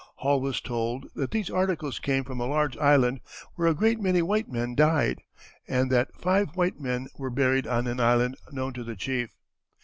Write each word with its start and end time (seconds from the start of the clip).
Hall 0.15 0.41
was 0.41 0.59
told 0.61 1.05
that 1.13 1.29
these 1.29 1.51
articles 1.51 1.99
came 1.99 2.23
from 2.23 2.39
a 2.39 2.47
large 2.47 2.75
island 2.75 3.21
where 3.53 3.67
a 3.67 3.75
great 3.75 3.99
many 3.99 4.23
white 4.23 4.49
men 4.49 4.73
died, 4.73 5.19
and 5.67 5.91
that 5.91 6.11
five 6.19 6.49
white 6.55 6.79
men 6.79 7.07
were 7.19 7.29
buried 7.29 7.67
on 7.67 7.85
an 7.85 7.99
island 7.99 8.35
known 8.51 8.73
to 8.73 8.83
the 8.83 8.95
chief. 8.95 9.29